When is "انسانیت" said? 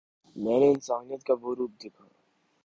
0.69-1.21